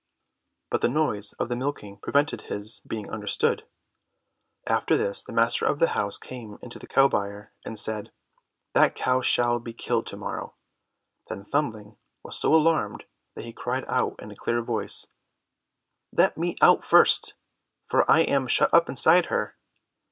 But 0.71 0.81
the 0.81 0.89
noise 0.89 1.33
of 1.33 1.47
the 1.47 1.55
milking 1.55 1.97
prevented 1.99 2.41
his 2.49 2.79
being 2.87 3.11
understood. 3.11 3.67
After 4.65 4.97
this 4.97 5.21
the 5.21 5.31
master 5.31 5.63
of 5.65 5.77
the 5.77 5.89
house 5.89 6.17
came 6.17 6.57
into 6.63 6.79
the 6.79 6.87
cow 6.87 7.07
byre 7.07 7.53
and 7.63 7.77
said, 7.77 8.11
"That 8.73 8.95
cow 8.95 9.21
shall 9.21 9.59
be 9.59 9.73
killed 9.73 10.07
to 10.07 10.17
morrow." 10.17 10.55
Then 11.29 11.45
Thumbling 11.45 11.97
was 12.23 12.35
so 12.39 12.51
alarmed 12.55 13.03
that 13.35 13.45
he 13.45 13.53
cried 13.53 13.85
out 13.87 14.15
in 14.19 14.31
a 14.31 14.35
clear 14.35 14.63
voice, 14.63 15.05
"Let 16.11 16.35
me 16.35 16.55
out 16.63 16.83
first, 16.83 17.35
for 17.87 18.09
I 18.09 18.21
am 18.21 18.47
shut 18.47 18.73
up 18.73 18.89
inside 18.89 19.27
her." 19.27 19.55